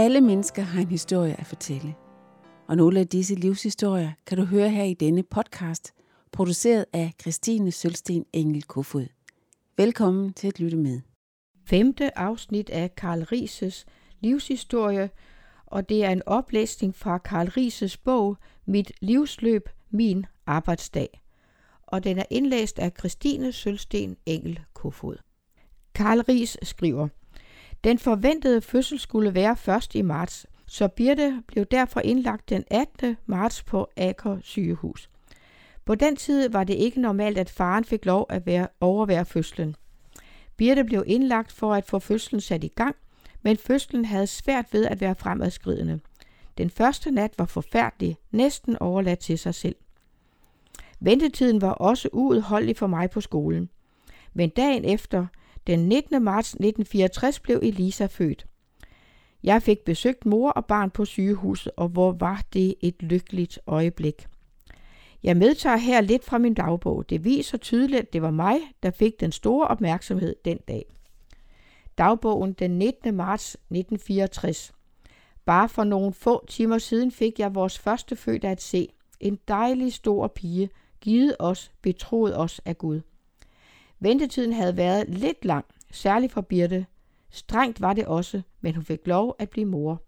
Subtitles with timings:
[0.00, 1.94] Alle mennesker har en historie at fortælle.
[2.68, 5.94] Og nogle af disse livshistorier kan du høre her i denne podcast,
[6.32, 9.06] produceret af Christine Sølsten Engel Kofod.
[9.76, 11.00] Velkommen til at lytte med.
[11.66, 13.86] Femte afsnit af Karl Rises
[14.20, 15.10] livshistorie,
[15.66, 18.36] og det er en oplæsning fra Karl Rises bog
[18.66, 21.22] Mit livsløb, min arbejdsdag.
[21.82, 25.16] Og den er indlæst af Christine Sølsten Engel Kofod.
[25.94, 27.08] Karl Ries skriver,
[27.84, 33.16] den forventede fødsel skulle være først i marts, så Birte blev derfor indlagt den 18.
[33.26, 35.10] marts på Aker sygehus.
[35.84, 39.76] På den tid var det ikke normalt, at faren fik lov at være, overvære fødslen.
[40.56, 42.96] Birte blev indlagt for at få fødslen sat i gang,
[43.42, 46.00] men fødslen havde svært ved at være fremadskridende.
[46.58, 49.76] Den første nat var forfærdelig, næsten overladt til sig selv.
[51.00, 53.70] Ventetiden var også uudholdelig for mig på skolen.
[54.34, 55.26] Men dagen efter
[55.70, 56.22] den 19.
[56.22, 58.46] marts 1964 blev Elisa født.
[59.42, 64.26] Jeg fik besøgt mor og barn på sygehuset, og hvor var det et lykkeligt øjeblik.
[65.22, 67.10] Jeg medtager her lidt fra min dagbog.
[67.10, 70.84] Det viser tydeligt, at det var mig, der fik den store opmærksomhed den dag.
[71.98, 73.14] Dagbogen den 19.
[73.14, 74.72] marts 1964.
[75.44, 78.88] Bare for nogle få timer siden fik jeg vores første fødte at se.
[79.20, 83.00] En dejlig stor pige, givet os, betroet os af Gud.
[84.00, 86.86] Ventetiden havde været lidt lang, særligt for Birte.
[87.30, 90.02] Strengt var det også, men hun fik lov at blive mor.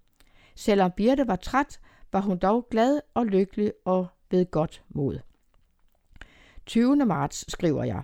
[0.54, 1.80] Selvom Birte var træt,
[2.12, 5.18] var hun dog glad og lykkelig og ved godt mod.
[6.66, 6.96] 20.
[6.96, 8.02] marts skriver jeg.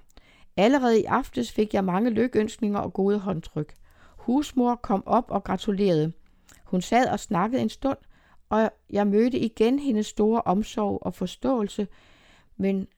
[0.56, 3.74] Allerede i aftes fik jeg mange lykønskninger og gode håndtryk.
[4.16, 6.12] Husmor kom op og gratulerede.
[6.64, 7.98] Hun sad og snakkede en stund,
[8.48, 11.88] og jeg mødte igen hendes store omsorg og forståelse,
[12.56, 12.88] men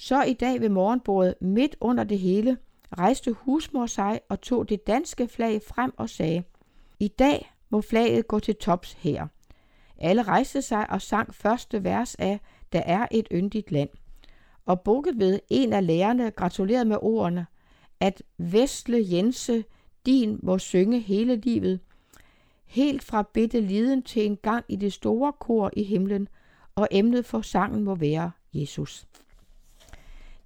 [0.00, 2.58] så i dag ved morgenbordet, midt under det hele,
[2.98, 6.44] rejste husmor sig og tog det danske flag frem og sagde,
[7.00, 9.26] I dag må flaget gå til tops her.
[9.98, 12.40] Alle rejste sig og sang første vers af
[12.72, 13.88] Der er et yndigt land.
[14.66, 14.80] Og
[15.14, 17.46] ved en af lærerne, gratulerede med ordene,
[18.00, 19.64] at Vestle Jense,
[20.06, 21.80] din må synge hele livet,
[22.64, 26.28] helt fra bitte liden til en gang i det store kor i himlen,
[26.74, 29.06] og emnet for sangen må være Jesus.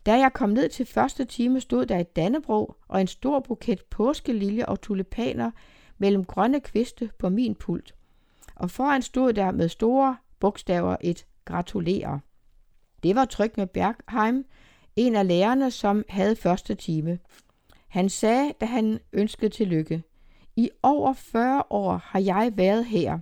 [0.06, 3.82] Da jeg kom ned til første time, stod der et dannebro og en stor buket
[3.90, 5.50] påskeliljer og tulipaner
[5.98, 7.94] mellem grønne kviste på min pult.
[8.54, 12.18] Og foran stod der med store bogstaver et gratulerer.
[13.02, 14.44] Det var tryk med Bergheim,
[14.96, 17.18] en af lærerne, som havde første time.
[17.88, 20.02] Han sagde, da han ønskede tillykke,
[20.56, 23.18] i over 40 år har jeg været her,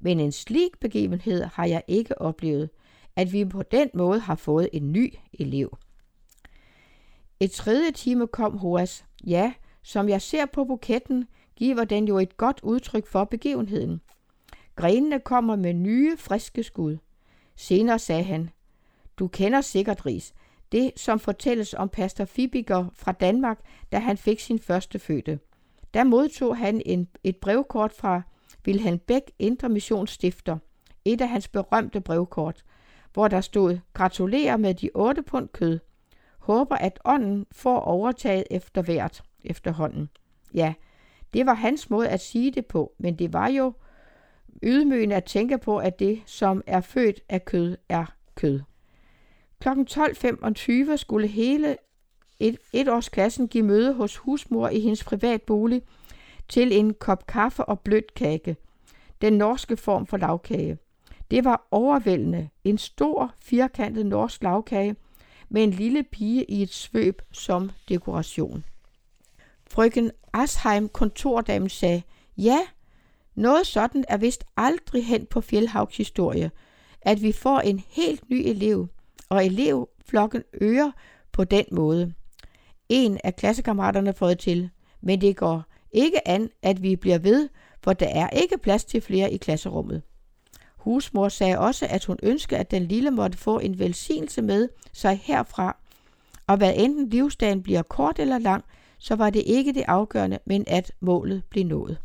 [0.00, 2.70] men en slik begivenhed har jeg ikke oplevet,
[3.16, 5.76] at vi på den måde har fået en ny elev.
[7.40, 9.04] Et tredje time kom Hoas.
[9.26, 9.52] Ja,
[9.82, 14.00] som jeg ser på buketten, giver den jo et godt udtryk for begivenheden.
[14.76, 16.96] Grenene kommer med nye, friske skud.
[17.56, 18.50] Senere sagde han,
[19.18, 20.34] du kender sikkert Ris,
[20.72, 23.60] det som fortælles om pastor Fibiger fra Danmark,
[23.92, 25.38] da han fik sin første fødte.
[25.94, 28.22] Der modtog han en, et brevkort fra
[28.66, 30.58] Wilhelm Bæk, Indre Missionsstifter,
[31.04, 32.64] et af hans berømte brevkort,
[33.12, 35.78] hvor der stod, gratulerer med de otte pund kød,
[36.46, 40.08] håber, at ånden får overtaget efter hvert efterhånden.
[40.54, 40.74] Ja,
[41.34, 43.72] det var hans måde at sige det på, men det var jo
[44.62, 48.60] ydmygende at tænke på, at det, som er født af kød, er kød.
[49.60, 49.68] Kl.
[49.68, 51.76] 12.25 skulle hele
[52.40, 55.82] et, etårsklassen give møde hos husmor i hendes privatbolig
[56.48, 58.56] til en kop kaffe og blødt kage.
[59.20, 60.78] Den norske form for lavkage.
[61.30, 62.48] Det var overvældende.
[62.64, 64.96] En stor, firkantet norsk lavkage
[65.48, 68.64] med en lille pige i et svøb som dekoration.
[69.70, 72.02] Frøken Asheim, kontordamen, sagde,
[72.36, 72.58] ja,
[73.34, 76.50] noget sådan er vist aldrig hen på Fjellhavs historie,
[77.02, 78.88] at vi får en helt ny elev,
[79.28, 80.90] og elevflokken øger
[81.32, 82.12] på den måde.
[82.88, 84.70] En af klassekammeraterne får det til,
[85.00, 87.48] men det går ikke an, at vi bliver ved,
[87.82, 90.02] for der er ikke plads til flere i klasserummet.
[90.86, 95.20] Husmor sagde også, at hun ønskede, at den lille måtte få en velsignelse med sig
[95.24, 95.76] herfra,
[96.46, 98.64] og hvad enten livsdagen bliver kort eller lang,
[98.98, 101.98] så var det ikke det afgørende, men at målet blev nået.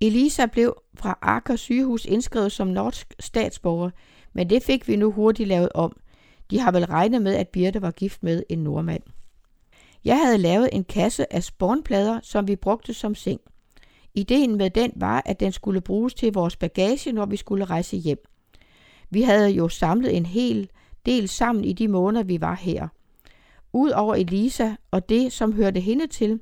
[0.00, 3.90] Elisa blev fra Akker sygehus indskrevet som norsk statsborger,
[4.32, 5.96] men det fik vi nu hurtigt lavet om.
[6.50, 9.02] De har vel regnet med, at Birte var gift med en nordmand.
[10.04, 13.40] Jeg havde lavet en kasse af spornplader, som vi brugte som seng.
[14.14, 17.96] Ideen med den var, at den skulle bruges til vores bagage, når vi skulle rejse
[17.96, 18.18] hjem.
[19.10, 20.70] Vi havde jo samlet en hel
[21.06, 22.88] del sammen i de måneder, vi var her.
[23.72, 26.40] Udover Elisa og det, som hørte hende til,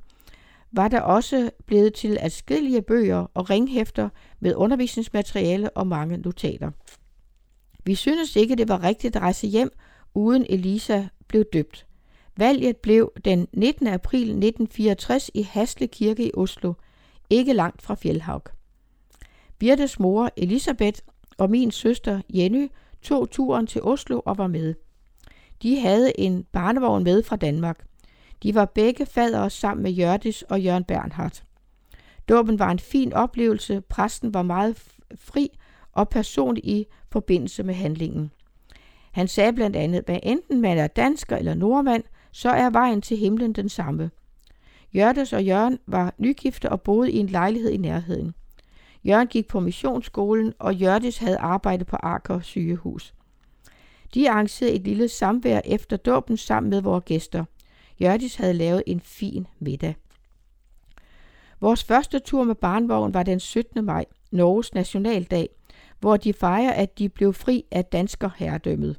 [0.73, 4.09] var der også blevet til adskillige bøger og ringhæfter
[4.41, 6.71] med undervisningsmateriale og mange notater.
[7.85, 9.71] Vi synes ikke, det var rigtigt at rejse hjem,
[10.15, 11.87] uden Elisa blev døbt.
[12.37, 13.87] Valget blev den 19.
[13.87, 16.73] april 1964 i Hasle Kirke i Oslo,
[17.31, 18.43] ikke langt fra Fjellhaug.
[19.59, 21.01] Birtes mor Elisabeth
[21.39, 22.71] og min søster Jenny
[23.03, 24.75] tog turen til Oslo og var med.
[25.63, 27.85] De havde en barnevogn med fra Danmark.
[28.43, 31.45] De var begge fadere sammen med Jørdis og Jørgen Bernhardt.
[32.29, 34.83] Dåben var en fin oplevelse, præsten var meget
[35.15, 35.49] fri
[35.93, 38.31] og personlig i forbindelse med handlingen.
[39.13, 43.17] Han sagde blandt andet, at enten man er dansker eller nordmand, så er vejen til
[43.17, 44.11] himlen den samme.
[44.95, 48.35] Jørdes og Jørgen var nygifte og boede i en lejlighed i nærheden.
[49.05, 53.15] Jørgen gik på missionsskolen, og Jørdis havde arbejde på Aker sygehus.
[54.15, 57.45] De arrangerede et lille samvær efter dåben sammen med vores gæster.
[58.01, 59.97] Jørdis havde lavet en fin middag.
[61.61, 63.85] Vores første tur med barnvogn var den 17.
[63.85, 65.49] maj, Norges nationaldag,
[66.01, 68.99] hvor de fejrer, at de blev fri af dansker herredømmet.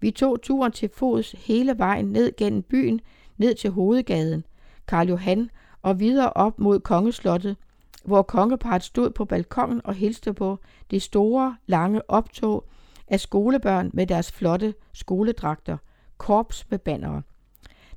[0.00, 3.00] Vi tog turen til fods hele vejen ned gennem byen,
[3.36, 4.44] ned til hovedgaden,
[4.88, 5.50] Karl Johan
[5.82, 7.56] og videre op mod kongeslottet,
[8.04, 10.58] hvor kongeparet stod på balkongen og hilste på
[10.90, 12.68] det store, lange optog
[13.08, 15.76] af skolebørn med deres flotte skoledragter,
[16.18, 17.22] korps med bannere.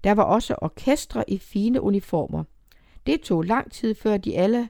[0.04, 2.44] Der var også orkestre i fine uniformer.
[3.06, 4.70] Det tog lang tid, før de alle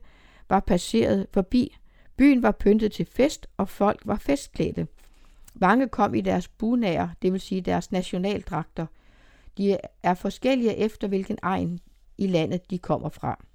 [0.49, 1.77] var passeret forbi.
[2.17, 4.87] Byen var pyntet til fest, og folk var festklædte.
[5.53, 8.85] Mange kom i deres bunager, det vil sige deres nationaldragter.
[9.57, 11.79] De er forskellige efter hvilken egen
[12.21, 13.45] i landet de kommer fra.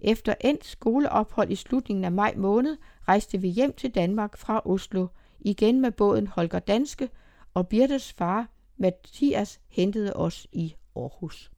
[0.00, 2.76] Efter endt skoleophold i slutningen af maj måned
[3.08, 5.06] rejste vi hjem til Danmark fra Oslo,
[5.40, 7.08] igen med båden Holger Danske,
[7.54, 11.50] og Birtes far Mathias hentede os i Aarhus.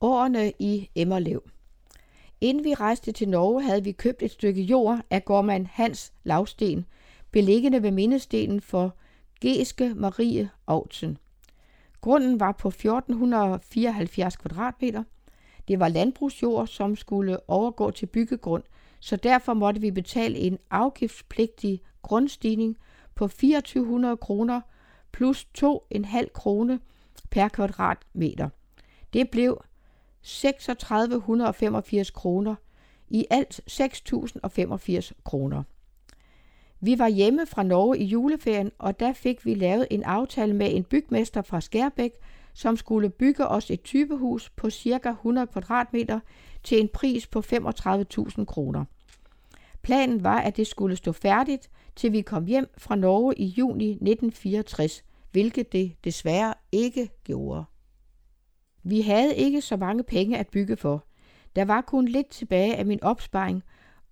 [0.00, 1.50] Årene i Emmerlev
[2.40, 6.86] Inden vi rejste til Norge, havde vi købt et stykke jord af gårdmand Hans Lavsten,
[7.30, 8.96] beliggende ved mindestenen for
[9.40, 11.18] Geske Marie Autsen.
[12.00, 15.02] Grunden var på 1474 kvadratmeter.
[15.68, 18.62] Det var landbrugsjord, som skulle overgå til byggegrund,
[19.00, 22.76] så derfor måtte vi betale en afgiftspligtig grundstigning
[23.14, 24.60] på 2400 kroner
[25.12, 26.80] plus 2,5 krone
[27.30, 28.48] per kvadratmeter.
[29.12, 29.62] Det blev
[30.22, 32.54] 3685 kroner,
[33.08, 35.62] i alt 6085 kroner.
[36.80, 40.74] Vi var hjemme fra Norge i juleferien, og der fik vi lavet en aftale med
[40.74, 42.12] en bygmester fra Skærbæk,
[42.54, 45.10] som skulle bygge os et typehus på ca.
[45.10, 46.20] 100 kvadratmeter
[46.64, 48.84] til en pris på 35.000 kroner.
[49.82, 53.90] Planen var, at det skulle stå færdigt, til vi kom hjem fra Norge i juni
[53.90, 57.64] 1964, hvilket det desværre ikke gjorde.
[58.82, 61.06] Vi havde ikke så mange penge at bygge for.
[61.56, 63.62] Der var kun lidt tilbage af min opsparing,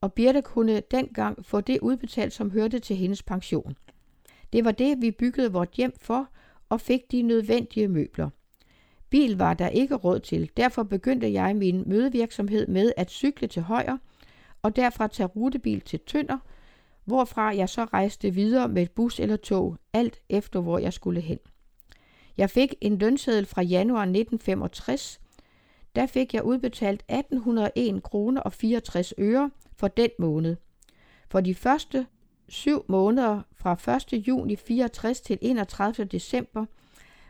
[0.05, 3.77] og Birte kunne dengang få det udbetalt, som hørte til hendes pension.
[4.53, 6.29] Det var det, vi byggede vort hjem for,
[6.69, 8.31] og fik de nødvendige møbler.
[9.11, 13.62] Bil var der ikke råd til, derfor begyndte jeg min mødevirksomhed med at cykle til
[13.62, 13.99] højre,
[14.62, 16.39] og derfra tage rutebil til Tønder,
[17.05, 21.39] hvorfra jeg så rejste videre med bus eller tog, alt efter hvor jeg skulle hen.
[22.37, 25.20] Jeg fik en lønseddel fra januar 1965.
[25.94, 30.56] Der fik jeg udbetalt 1801 kroner og 64 øre for den måned.
[31.29, 32.06] For de første
[32.48, 34.29] syv måneder fra 1.
[34.29, 36.05] juni 64 til 31.
[36.05, 36.67] december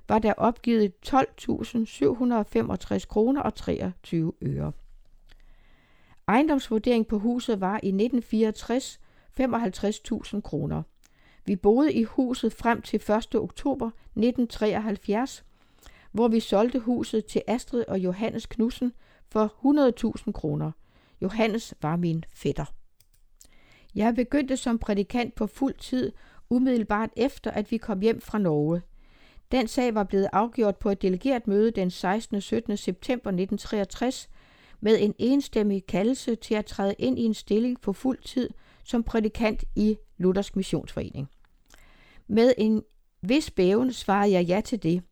[0.08, 4.72] var der opgivet 12.765 kroner og 23 øre.
[6.28, 9.00] Ejendomsvurdering på huset var i 1964
[9.40, 10.82] 55.000 kroner.
[11.46, 13.34] Vi boede i huset frem til 1.
[13.34, 15.44] oktober 1973,
[16.14, 18.92] hvor vi solgte huset til Astrid og Johannes Knudsen
[19.28, 19.54] for
[20.26, 20.70] 100.000 kroner.
[21.22, 22.64] Johannes var min fætter.
[23.94, 26.12] Jeg begyndte som prædikant på fuld tid
[26.50, 28.82] umiddelbart efter, at vi kom hjem fra Norge.
[29.52, 32.36] Den sag var blevet afgjort på et delegeret møde den 16.
[32.36, 32.76] og 17.
[32.76, 34.30] september 1963
[34.80, 38.50] med en enstemmig kaldelse til at træde ind i en stilling på fuld tid
[38.84, 41.28] som prædikant i Luthersk Missionsforening.
[42.26, 42.82] Med en
[43.22, 45.02] vis bæven svarede jeg ja til det.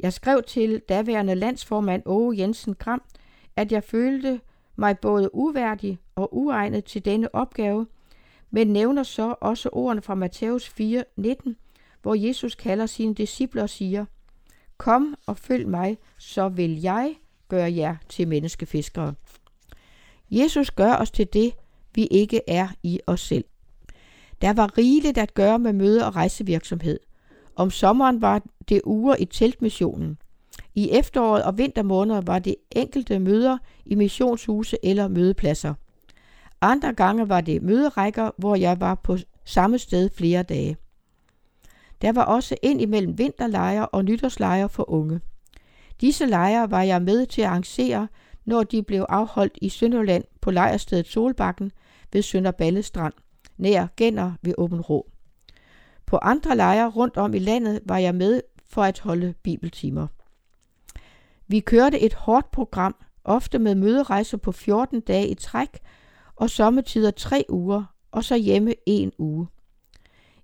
[0.00, 3.02] Jeg skrev til daværende landsformand Åge Jensen Gram,
[3.56, 4.40] at jeg følte
[4.76, 7.86] mig både uværdig og uegnet til denne opgave,
[8.50, 11.56] men nævner så også ordene fra Matthæus 4, 19,
[12.02, 14.04] hvor Jesus kalder sine disciple og siger,
[14.76, 17.14] Kom og følg mig, så vil jeg
[17.48, 19.14] gøre jer til menneskefiskere.
[20.30, 21.52] Jesus gør os til det,
[21.94, 23.44] vi ikke er i os selv.
[24.40, 27.00] Der var rigeligt at gøre med møde- og rejsevirksomhed.
[27.56, 30.18] Om sommeren var det uger i teltmissionen.
[30.74, 35.74] I efteråret og vintermåneder var det enkelte møder i missionshuse eller mødepladser.
[36.60, 40.76] Andre gange var det møderækker, hvor jeg var på samme sted flere dage.
[42.02, 45.20] Der var også ind imellem vinterlejre og nytårslejre for unge.
[46.00, 48.08] Disse lejre var jeg med til at arrangere,
[48.44, 51.72] når de blev afholdt i Sønderland på lejrstedet Solbakken
[52.12, 53.14] ved Sønderballe Strand,
[53.56, 55.11] nær Gænder ved Åben Rå.
[56.12, 60.06] På andre lejre rundt om i landet var jeg med for at holde bibeltimer.
[61.46, 65.78] Vi kørte et hårdt program, ofte med møderejser på 14 dage i træk,
[66.36, 69.46] og sommetider tre uger, og så hjemme en uge.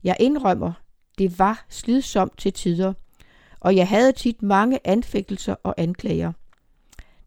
[0.05, 0.73] Jeg indrømmer,
[1.19, 2.93] det var slidsomt til tider,
[3.61, 6.33] og jeg havde tit mange anfægtelser og anklager.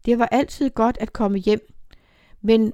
[0.04, 1.72] Det var altid godt at komme hjem,
[2.40, 2.72] men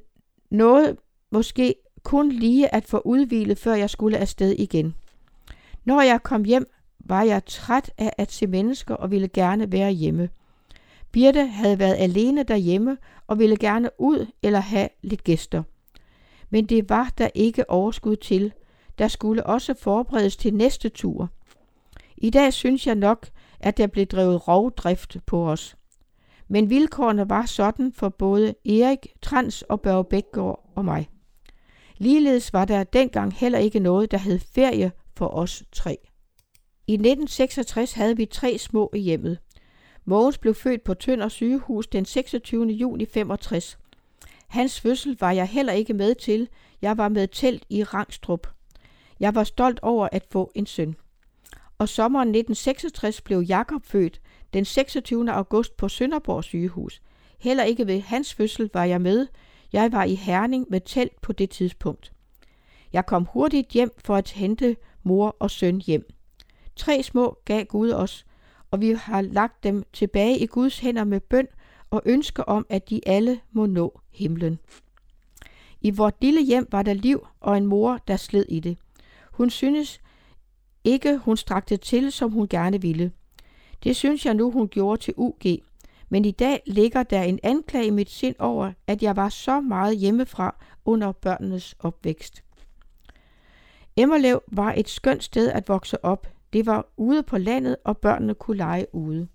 [0.50, 0.96] noget
[1.30, 4.94] måske kun lige at få udvilet, før jeg skulle afsted igen.
[5.84, 9.90] Når jeg kom hjem, var jeg træt af at se mennesker og ville gerne være
[9.90, 10.28] hjemme.
[11.12, 15.62] Birte havde været alene derhjemme og ville gerne ud eller have lidt gæster.
[16.50, 18.52] Men det var der ikke overskud til.
[18.98, 21.30] Der skulle også forberedes til næste tur.
[22.16, 23.28] I dag synes jeg nok,
[23.60, 25.76] at der blev drevet rovdrift på os.
[26.48, 31.08] Men vilkårene var sådan for både Erik, Trans og Børge Bækgaard og mig.
[31.96, 35.98] Ligeledes var der dengang heller ikke noget, der hed ferie for os tre.
[36.86, 39.38] I 1966 havde vi tre små i hjemmet.
[40.04, 42.66] Mogens blev født på Tønder sygehus den 26.
[42.66, 43.78] juni 65.
[44.48, 46.48] Hans fødsel var jeg heller ikke med til.
[46.82, 48.46] Jeg var med telt i Rangstrup.
[49.20, 50.96] Jeg var stolt over at få en søn.
[51.78, 54.20] Og sommeren 1966 blev Jakob født
[54.52, 55.32] den 26.
[55.32, 57.02] august på Sønderborg sygehus.
[57.38, 59.26] Heller ikke ved hans fødsel var jeg med.
[59.72, 62.12] Jeg var i Herning med telt på det tidspunkt.
[62.92, 64.76] Jeg kom hurtigt hjem for at hente
[65.08, 66.08] mor og søn hjem.
[66.76, 68.26] Tre små gav Gud os,
[68.70, 71.46] og vi har lagt dem tilbage i Guds hænder med bøn
[71.90, 74.58] og ønsker om, at de alle må nå himlen.
[75.80, 78.78] I vort lille hjem var der liv og en mor, der sled i det.
[79.32, 80.00] Hun synes
[80.84, 83.12] ikke, hun strakte til, som hun gerne ville.
[83.84, 85.42] Det synes jeg nu, hun gjorde til UG.
[86.08, 89.60] Men i dag ligger der en anklage i mit sind over, at jeg var så
[89.60, 92.42] meget hjemmefra under børnenes opvækst.
[93.98, 96.26] Emmerlev var et skønt sted at vokse op.
[96.52, 99.28] Det var ude på landet, og børnene kunne lege ude.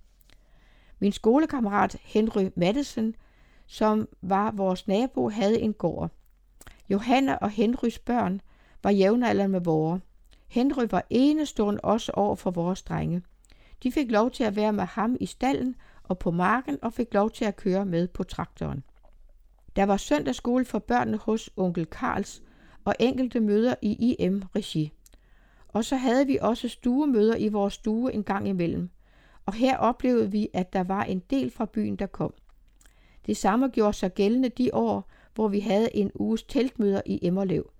[0.99, 3.15] Min skolekammerat Henry Madison,
[3.65, 6.11] som var vores nabo, havde en gård.
[6.89, 8.41] Johanna og Henrys børn
[8.83, 10.01] var jævnaldrende med vores.
[10.47, 13.21] Henry var enestående også over for vores drenge.
[13.83, 17.13] De fik lov til at være med ham i stallen og på marken og fik
[17.13, 18.83] lov til at køre med på traktoren.
[19.75, 22.41] Der var søndagsskole for børnene hos onkel Karls
[22.85, 24.91] og enkelte møder i IM-regi.
[25.67, 28.89] Og så havde vi også stuemøder i vores stue en gang imellem.
[29.45, 32.33] Og her oplevede vi, at der var en del fra byen, der kom.
[33.25, 37.71] Det samme gjorde sig gældende de år, hvor vi havde en uges teltmøder i Emmerlev.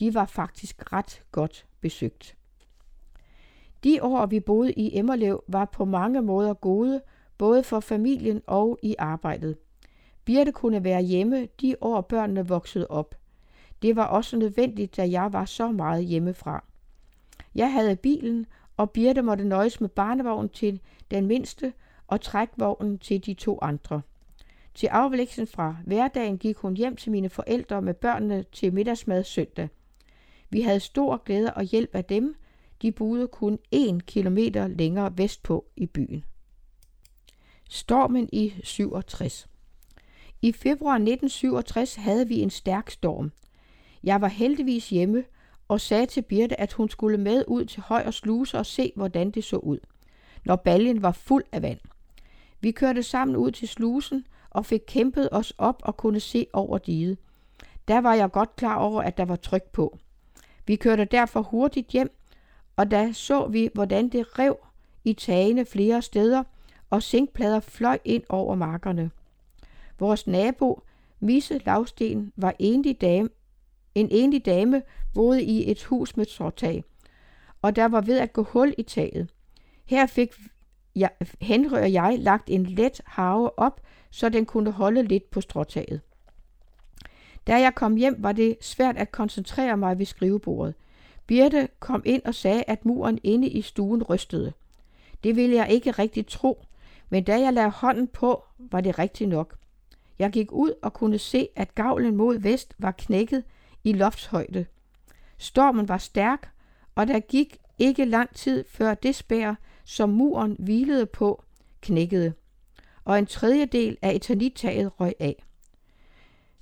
[0.00, 2.36] De var faktisk ret godt besøgt.
[3.84, 7.00] De år, vi boede i Emmerlev, var på mange måder gode,
[7.38, 9.56] både for familien og i arbejdet.
[10.24, 13.14] Birte kunne være hjemme de år, børnene voksede op.
[13.82, 16.64] Det var også nødvendigt, da jeg var så meget hjemmefra.
[17.54, 20.80] Jeg havde bilen, og Birte måtte nøjes med barnevognen til
[21.10, 21.72] den mindste
[22.06, 24.02] og trækvognen til de to andre.
[24.74, 29.68] Til afvæksten fra hverdagen gik hun hjem til mine forældre med børnene til middagsmad søndag.
[30.50, 32.36] Vi havde stor glæde og hjælp af dem.
[32.82, 36.24] De boede kun en kilometer længere vestpå i byen.
[37.70, 39.48] Stormen i 67
[40.42, 43.32] I februar 1967 havde vi en stærk storm.
[44.08, 45.24] Jeg var heldigvis hjemme
[45.68, 48.92] og sagde til Birte, at hun skulle med ud til høj og sluse og se,
[48.96, 49.78] hvordan det så ud,
[50.44, 51.78] når baljen var fuld af vand.
[52.60, 56.78] Vi kørte sammen ud til slusen og fik kæmpet os op og kunne se over
[56.78, 57.18] diget.
[57.88, 59.98] Der var jeg godt klar over, at der var tryk på.
[60.66, 62.10] Vi kørte derfor hurtigt hjem,
[62.76, 64.56] og da så vi, hvordan det rev
[65.04, 66.44] i tagene flere steder,
[66.90, 69.10] og zinkplader fløj ind over markerne.
[69.98, 70.82] Vores nabo,
[71.20, 73.28] Misse Lavsten, var enlig dame,
[73.94, 74.82] en enlig dame
[75.14, 76.84] boede i et hus med tråtag,
[77.62, 79.28] og der var ved at gå hul i taget.
[79.84, 80.34] Her fik
[80.94, 83.80] jeg, Henry og jeg lagt en let have op,
[84.10, 86.00] så den kunne holde lidt på stråtaget.
[87.46, 90.74] Da jeg kom hjem, var det svært at koncentrere mig ved skrivebordet.
[91.26, 94.52] Birte kom ind og sagde, at muren inde i stuen rystede.
[95.24, 96.64] Det ville jeg ikke rigtig tro,
[97.10, 99.56] men da jeg lagde hånden på, var det rigtigt nok.
[100.18, 103.44] Jeg gik ud og kunne se, at gavlen mod vest var knækket
[103.88, 104.66] i loftshøjde.
[105.38, 106.50] Stormen var stærk,
[106.94, 109.54] og der gik ikke lang tid før det spær,
[109.84, 111.44] som muren hvilede på,
[111.80, 112.32] knækkede.
[113.04, 115.44] og en tredjedel af eternittaget røg af.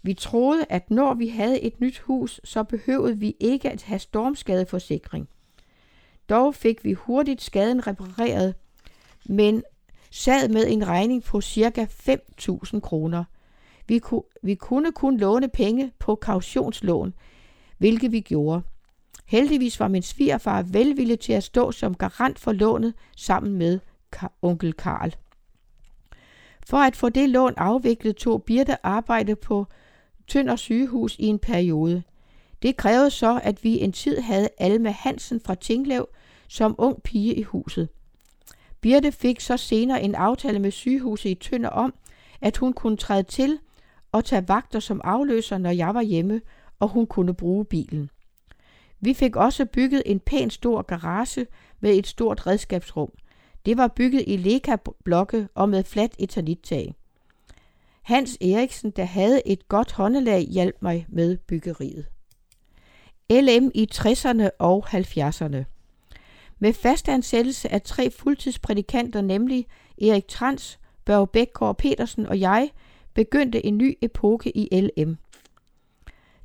[0.02, 3.98] Vi troede, at når vi havde et nyt hus, så behøvede vi ikke at have
[3.98, 5.28] stormskadeforsikring.
[6.28, 8.54] Dog fik vi hurtigt skaden repareret,
[9.24, 9.62] men
[10.10, 11.86] sad med en regning på ca.
[12.08, 13.24] 5.000 kroner.
[13.88, 17.14] Vi, ku, vi kunne kun låne penge på kautionslån,
[17.78, 18.62] hvilket vi gjorde.
[19.26, 23.78] Heldigvis var min svigerfar velvillig til at stå som garant for lånet sammen med
[24.42, 25.14] onkel Karl.
[26.66, 29.66] For at få det lån afviklet tog Birte arbejde på
[30.28, 32.02] Tønder sygehus i en periode.
[32.62, 36.08] Det krævede så, at vi en tid havde Alma Hansen fra Tinglev
[36.48, 37.88] som ung pige i huset.
[38.80, 41.94] Birte fik så senere en aftale med sygehuset i Tønder om,
[42.40, 43.58] at hun kunne træde til
[44.16, 46.40] og tage vagter som afløser, når jeg var hjemme,
[46.78, 48.10] og hun kunne bruge bilen.
[49.00, 51.46] Vi fik også bygget en pæn stor garage
[51.80, 53.12] med et stort redskabsrum.
[53.66, 56.94] Det var bygget i Leka-blokke og med fladt etanittag.
[58.02, 62.06] Hans Eriksen, der havde et godt håndelag, hjalp mig med byggeriet.
[63.30, 65.64] LM i 60'erne og 70'erne.
[66.58, 69.66] Med fastansættelse af tre fuldtidsprædikanter, nemlig
[70.02, 72.70] Erik Trans, Børge Bækgaard Petersen og jeg,
[73.16, 75.16] begyndte en ny epoke i LM.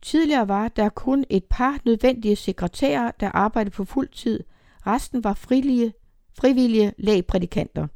[0.02, 4.40] Tidligere var der kun et par nødvendige sekretærer, der arbejdede på fuld tid.
[4.88, 5.94] Resten var frivillige,
[6.40, 7.88] frivillige lægprædikanter.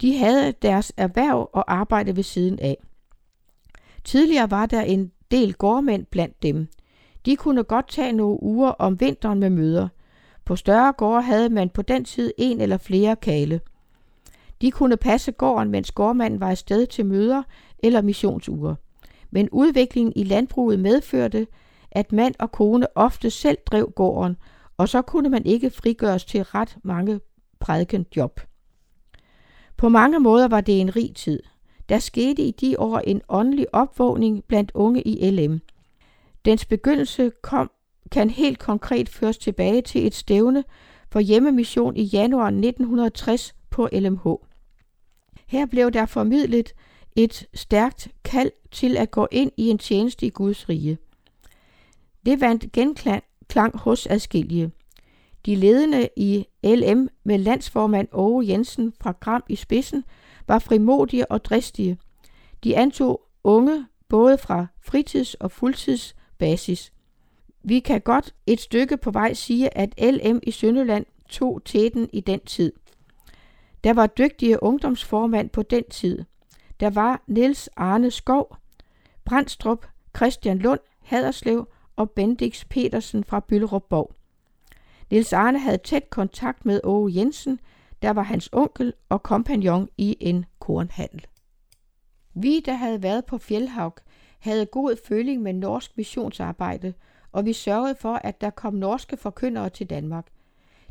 [0.00, 2.76] De havde deres erhverv og arbejde ved siden af.
[4.04, 6.68] Tidligere var der en del gårdmænd blandt dem.
[7.26, 9.88] De kunne godt tage nogle uger om vinteren med møder.
[10.44, 13.60] På større gårde havde man på den tid en eller flere kale.
[14.60, 17.42] De kunne passe gården, mens gårdmanden var afsted til møder
[17.78, 18.74] eller missionsuger.
[19.30, 21.46] Men udviklingen i landbruget medførte,
[21.90, 24.36] at mand og kone ofte selv drev gården,
[24.76, 27.20] og så kunne man ikke frigøres til ret mange
[27.60, 28.40] prædikenjob.
[29.76, 31.42] På mange måder var det en rig tid.
[31.88, 35.60] Der skete i de år en åndelig opvågning blandt unge i LM.
[36.44, 37.70] Dens begyndelse kom,
[38.12, 40.64] kan helt konkret føres tilbage til et stævne
[41.10, 44.49] for hjemmemission i januar 1960 på LMH.
[45.50, 46.74] Her blev der formidlet
[47.16, 50.98] et stærkt kald til at gå ind i en tjeneste i Guds rige.
[52.26, 54.70] Det vandt genklang hos adskillige.
[55.46, 60.04] De ledende i LM med landsformand Åge Jensen fra Gram i spidsen
[60.48, 61.98] var frimodige og dristige.
[62.64, 66.92] De antog unge både fra fritids- og fuldtidsbasis.
[67.62, 72.20] Vi kan godt et stykke på vej sige, at LM i Sønderland tog tæten i
[72.20, 72.72] den tid.
[73.84, 76.24] Der var dygtige ungdomsformand på den tid.
[76.80, 78.56] Der var Niels Arne Skov,
[79.24, 84.12] Brandstrup, Christian Lund, Haderslev og Bendix Petersen fra Byllerupborg.
[84.12, 87.60] Nils Niels Arne havde tæt kontakt med Åge Jensen,
[88.02, 91.26] der var hans onkel og kompagnon i en kornhandel.
[92.34, 93.98] Vi, der havde været på Fjellhavg,
[94.38, 96.94] havde god føling med norsk missionsarbejde,
[97.32, 100.26] og vi sørgede for, at der kom norske forkyndere til Danmark.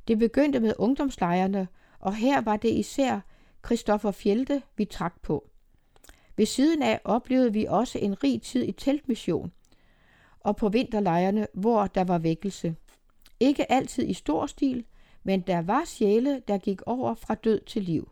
[0.08, 1.68] Det begyndte med ungdomslejrene,
[2.00, 3.20] og her var det især
[3.66, 5.50] Christoffer Fjelte, vi trak på.
[6.36, 9.52] Ved siden af oplevede vi også en rig tid i teltmission
[10.40, 12.76] og på vinterlejrene, hvor der var vækkelse.
[13.40, 14.86] Ikke altid i stor stil,
[15.24, 18.12] men der var sjæle, der gik over fra død til liv.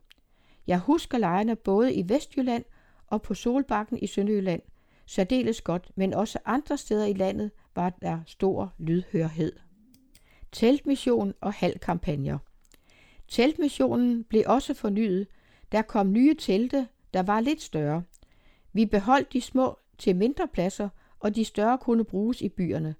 [0.67, 2.63] Jeg husker lejrene både i Vestjylland
[3.07, 4.61] og på Solbakken i Sønderjylland.
[5.05, 9.51] Særdeles godt, men også andre steder i landet var der stor lydhørhed.
[10.51, 12.37] Teltmission og halvkampagner.
[13.27, 15.27] Teltmissionen blev også fornyet.
[15.71, 18.03] Der kom nye telte, der var lidt større.
[18.73, 22.95] Vi beholdt de små til mindre pladser, og de større kunne bruges i byerne.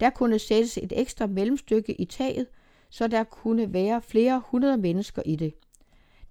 [0.00, 2.46] Der kunne sættes et ekstra mellemstykke i taget,
[2.90, 5.54] så der kunne være flere hundrede mennesker i det.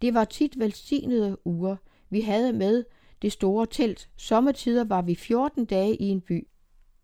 [0.01, 1.75] Det var tit velsignede uger,
[2.09, 2.83] vi havde med
[3.21, 4.09] det store telt.
[4.17, 6.47] Sommetider var vi 14 dage i en by.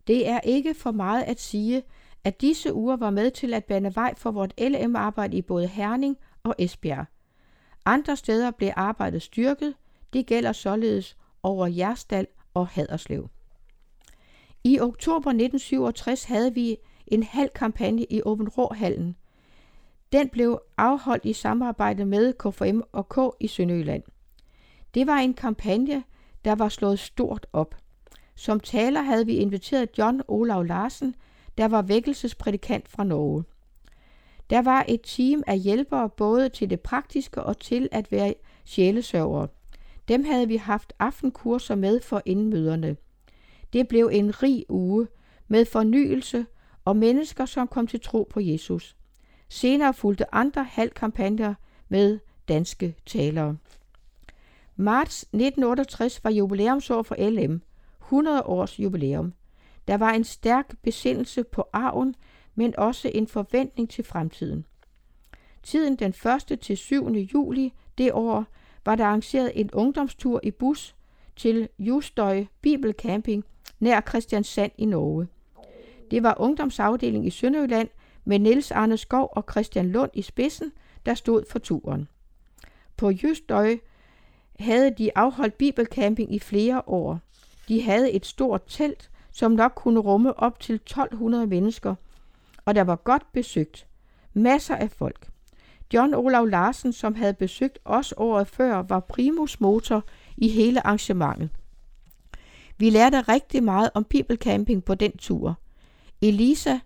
[0.06, 1.82] Det er ikke for meget at sige,
[2.24, 6.16] at disse uger var med til at bane vej for vort LM-arbejde i både Herning
[6.42, 7.06] og Esbjerg.
[7.84, 9.74] Andre steder blev arbejdet styrket.
[10.12, 13.28] Det gælder således over Jerstal og Haderslev.
[14.64, 16.76] I oktober 1967 havde vi
[17.06, 19.16] en halv kampagne i Åben Råhallen.
[20.12, 24.02] Den blev afholdt i samarbejde med KFM og K i Sønderjylland.
[24.94, 26.04] Det var en kampagne,
[26.44, 27.74] der var slået stort op.
[28.34, 31.14] Som taler havde vi inviteret John Olav Larsen,
[31.58, 33.44] der var vækkelsesprædikant fra Norge.
[34.50, 38.34] Der var et team af hjælpere både til det praktiske og til at være
[38.64, 39.48] sjælesørgere.
[40.08, 42.96] Dem havde vi haft aftenkurser med for indmøderne.
[43.72, 45.08] Det blev en rig uge
[45.48, 46.46] med fornyelse
[46.84, 48.96] og mennesker, som kom til tro på Jesus.
[49.48, 51.54] Senere fulgte andre halvkampagner
[51.88, 53.56] med danske talere.
[54.76, 57.62] Marts 1968 var jubilæumsår for LM,
[58.02, 59.32] 100 års jubilæum.
[59.88, 62.14] Der var en stærk besindelse på arven,
[62.60, 64.64] men også en forventning til fremtiden.
[65.62, 66.14] Tiden den
[66.50, 66.60] 1.
[66.60, 67.08] til 7.
[67.08, 68.44] juli det år
[68.84, 70.94] var der arrangeret en ungdomstur i bus
[71.36, 73.44] til Justøj Bibelcamping
[73.78, 75.26] nær Christiansand i Norge.
[76.10, 77.88] Det var ungdomsafdeling i Sønderjylland
[78.24, 80.72] med Niels Arne Skov og Christian Lund i spidsen,
[81.06, 82.08] der stod for turen.
[82.96, 83.78] På Justøj
[84.58, 87.20] havde de afholdt bibelcamping i flere år.
[87.68, 91.94] De havde et stort telt, som nok kunne rumme op til 1200 mennesker,
[92.64, 93.86] og der var godt besøgt.
[94.34, 95.28] Masser af folk.
[95.94, 100.04] John Olav Larsen, som havde besøgt os året før, var primus motor
[100.36, 101.50] i hele arrangementet.
[102.78, 105.58] Vi lærte rigtig meget om bibelcamping på den tur.
[106.22, 106.78] Elisa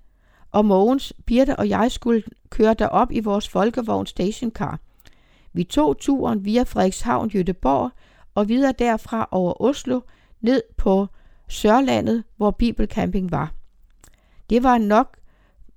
[0.51, 4.81] og Mogens, Birte og jeg skulle køre derop i vores folkevogn stationcar.
[5.53, 7.91] Vi tog turen via Frederikshavn, Jødeborg
[8.35, 10.01] og videre derfra over Oslo
[10.41, 11.07] ned på
[11.49, 13.53] Sørlandet, hvor bibelcamping var.
[14.51, 15.17] Det var nok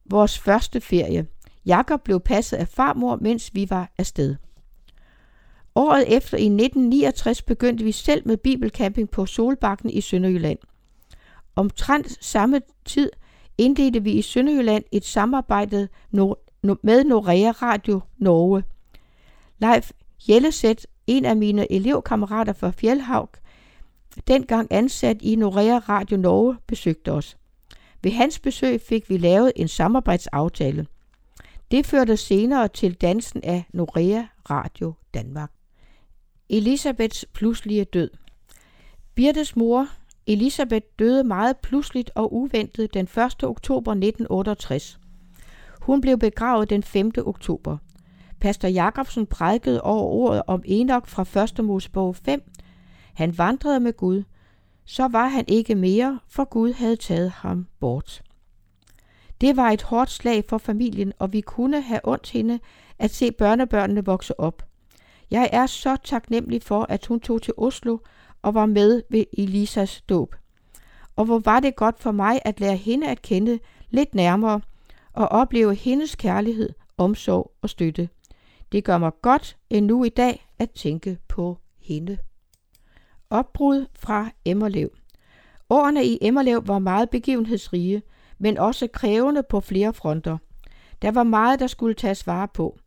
[0.10, 1.28] vores første ferie.
[1.65, 4.36] Jakob blev passet af farmor, mens vi var afsted.
[5.76, 10.58] Året efter i 1969 begyndte vi selv med bibelcamping på Solbakken i Sønderjylland.
[11.56, 13.10] Omtrent samme tid
[13.58, 15.88] indledte vi i Sønderjylland et samarbejde
[16.84, 18.63] med Norea Radio Norge.
[19.60, 19.91] Leif
[20.30, 23.30] Jellesæt, en af mine elevkammerater fra Fjellhavn,
[24.28, 27.37] dengang ansat i Norea Radio Norge, besøgte os.
[28.08, 30.88] Ved hans besøg fik vi lavet en samarbejdsaftale.
[31.72, 35.52] Det førte senere til dansen af Norea Radio Danmark.
[36.50, 38.10] Elisabeths pludselige død
[39.15, 39.88] Birtes mor,
[40.28, 43.43] Elisabeth, døde meget pludseligt og uventet den 1.
[43.43, 45.00] oktober 1968.
[45.82, 47.12] Hun blev begravet den 5.
[47.26, 47.78] oktober.
[48.39, 51.65] Pastor Jakobsen prædikede over ordet om Enoch fra 1.
[51.65, 52.52] Mosebog 5.
[53.13, 54.24] Han vandrede med Gud.
[54.89, 58.23] Så var han ikke mere, for Gud havde taget ham bort.
[59.41, 62.60] Det var et hårdt slag for familien, og vi kunne have ondt hende
[63.00, 64.63] at se børnebørnene vokse op.
[65.32, 67.97] Jeg er så taknemmelig for, at hun tog til Oslo
[68.41, 70.36] og var med ved Elisas dåb.
[71.15, 74.62] Og hvor var det godt for mig at lære hende at kende lidt nærmere
[75.13, 78.10] og opleve hendes kærlighed, omsorg og støtte.
[78.71, 82.17] Det gør mig godt endnu i dag at tænke på hende.
[83.30, 84.90] Opbrud fra Emmerlev
[85.70, 88.02] Årene i Emmerlev var meget begivenhedsrige,
[88.38, 90.38] men også krævende på flere fronter.
[91.02, 92.78] Der var meget, der skulle tages vare på.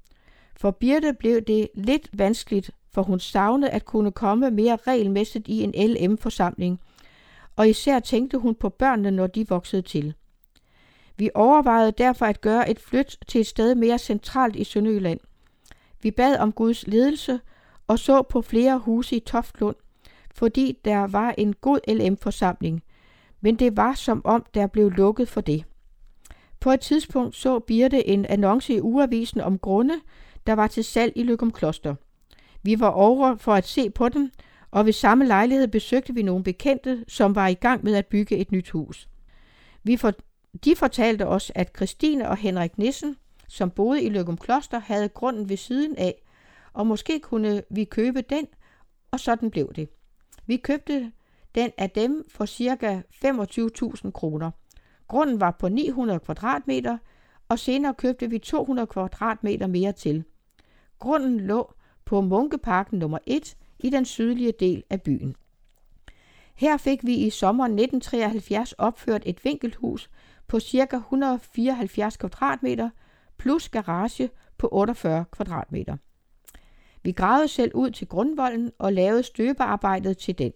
[0.57, 5.63] For Birte blev det lidt vanskeligt, for hun savnede at kunne komme mere regelmæssigt i
[5.63, 6.81] en LM-forsamling,
[7.57, 10.15] og især tænkte hun på børnene, når de voksede til.
[11.17, 15.21] Vi overvejede derfor at gøre et flyt til et sted mere centralt i Sønderjylland.
[16.03, 17.41] Vi bad om Guds ledelse
[17.87, 19.77] og så på flere huse i Toftlund,
[20.35, 22.83] fordi der var en god LM-forsamling,
[23.41, 25.65] men det var som om, der blev lukket for det.
[26.61, 30.01] På et tidspunkt så Birte en annonce i ugeavisen om grunde,
[30.47, 31.95] der var til salg i Løgum Kloster.
[32.63, 34.31] Vi var over for at se på dem,
[34.71, 38.37] og ved samme lejlighed besøgte vi nogle bekendte, som var i gang med at bygge
[38.37, 39.09] et nyt hus.
[39.83, 40.13] Vi for,
[40.65, 43.17] de fortalte os, at Christine og Henrik Nissen,
[43.49, 46.23] som boede i Løgum Kloster, havde grunden ved siden af,
[46.73, 48.47] og måske kunne vi købe den,
[49.11, 49.89] og sådan blev det.
[50.47, 51.13] Vi købte
[51.55, 53.03] den af dem for ca.
[54.05, 54.51] 25.000 kroner.
[55.09, 56.99] Grunden var på 900 kvadratmeter,
[57.49, 60.25] og senere købte vi 200 kvadratmeter mere til.
[60.99, 61.75] Grunden lå
[62.05, 65.37] på Munkeparken nummer 1 i den sydlige del af byen.
[66.55, 70.11] Her fik vi i sommeren 1973 opført et vinkelhus
[70.47, 70.97] på ca.
[70.97, 72.91] 174 kvadratmeter
[73.37, 75.97] plus garage på 48 kvadratmeter.
[77.03, 80.53] Vi gravede selv ud til grundvolden og lavede støbearbejdet til den.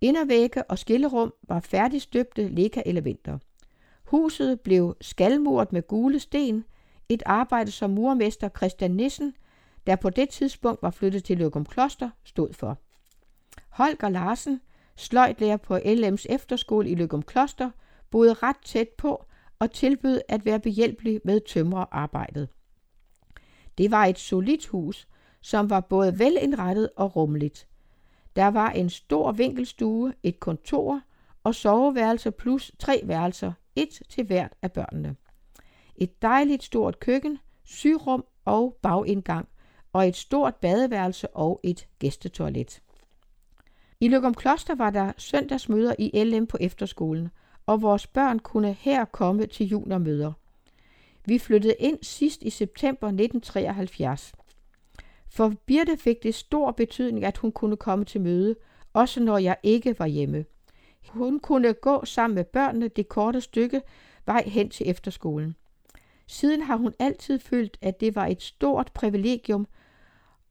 [0.00, 3.38] Indervægge og skillerum var færdigstøbte leka-elementer.
[4.04, 6.64] Huset blev skalmuret med gule sten,
[7.08, 9.34] et arbejde som murmester Christian Nissen,
[9.86, 12.78] der på det tidspunkt var flyttet til Løgum Kloster, stod for.
[13.68, 14.60] Holger Larsen,
[14.96, 17.70] sløjtlærer på LM's efterskole i Løgum Kloster,
[18.10, 19.24] boede ret tæt på
[19.58, 22.48] og tilbød at være behjælpelig med tømrerarbejdet.
[23.78, 25.08] Det var et solidt hus,
[25.42, 27.66] som var både velindrettet og rummeligt.
[28.36, 31.00] Der var en stor vinkelstue, et kontor
[31.44, 35.16] og soveværelse plus tre værelser, et til hvert af børnene.
[35.96, 39.48] Et dejligt stort køkken, syrum og bagindgang,
[39.92, 42.82] og et stort badeværelse og et gæstetoilet.
[44.00, 47.28] I Løgum Kloster var der søndagsmøder i LM på efterskolen,
[47.66, 50.32] og vores børn kunne her komme til juniormøder.
[51.24, 54.32] Vi flyttede ind sidst i september 1973.
[55.30, 58.56] For Birte fik det stor betydning, at hun kunne komme til møde,
[58.92, 60.44] også når jeg ikke var hjemme.
[61.08, 63.82] Hun kunne gå sammen med børnene det korte stykke
[64.26, 65.56] vej hen til efterskolen.
[66.26, 69.66] Siden har hun altid følt, at det var et stort privilegium,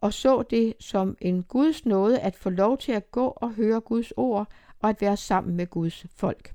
[0.02, 3.82] og så det som en Guds nåde at få lov til at gå og høre
[3.82, 4.48] Guds ord
[4.80, 6.54] og at være sammen med Guds folk.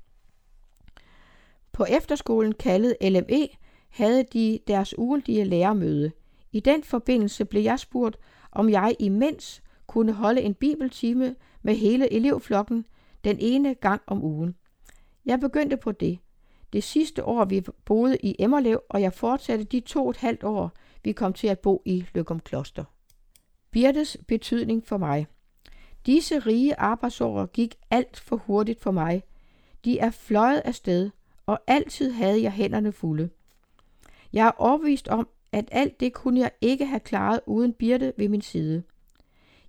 [1.71, 3.47] På efterskolen kaldet LME
[3.89, 6.11] havde de deres ugentlige lærermøde.
[6.55, 8.17] I den forbindelse blev jeg spurgt,
[8.51, 12.85] om jeg imens kunne holde en bibeltime med hele elevflokken
[13.23, 14.55] den ene gang om ugen.
[15.25, 16.19] Jeg begyndte på det.
[16.73, 20.43] Det sidste år, vi boede i Emmerlev, og jeg fortsatte de to og et halvt
[20.43, 20.71] år,
[21.03, 22.83] vi kom til at bo i Løgum Kloster.
[23.71, 25.27] Birtes betydning for mig.
[26.05, 29.23] Disse rige arbejdsår gik alt for hurtigt for mig.
[29.85, 31.09] De er fløjet afsted,
[31.45, 33.29] og altid havde jeg hænderne fulde.
[34.33, 38.29] Jeg er overvist om, at alt det kunne jeg ikke have klaret uden Birte ved
[38.29, 38.83] min side.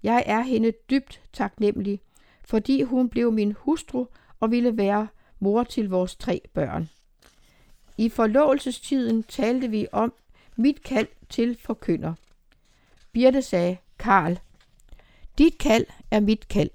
[0.03, 2.01] Jeg er hende dybt taknemmelig,
[2.45, 4.07] fordi hun blev min hustru
[4.41, 6.89] og ville være mor til vores tre børn.
[7.99, 10.13] I forlovelsestiden talte vi om
[10.57, 12.15] mit kald til forkynder.
[13.13, 14.39] Birte sagde, Karl,
[15.39, 16.71] dit kald er mit kald,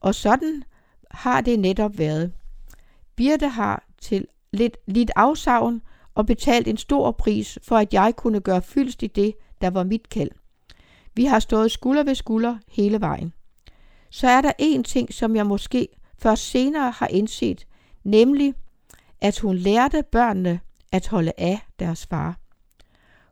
[0.00, 0.64] og sådan
[1.10, 2.32] har det netop været.
[3.16, 5.82] Birte har til lidt, lidt afsavn
[6.14, 9.84] og betalt en stor pris for, at jeg kunne gøre fyldst i det, der var
[9.84, 10.30] mit kald.
[11.14, 13.32] Vi har stået skulder ved skulder hele vejen.
[14.10, 17.66] Så er der en ting, som jeg måske først senere har indset,
[18.04, 18.54] nemlig
[19.20, 20.60] at hun lærte børnene
[20.92, 22.38] at holde af deres far.